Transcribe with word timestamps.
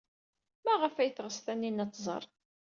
Maɣef 0.65 0.95
ay 0.97 1.11
teɣs 1.11 1.37
Taninna 1.39 1.83
ad 1.85 1.91
tẓer? 1.95 2.23